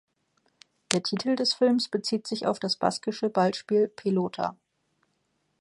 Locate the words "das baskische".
2.57-3.29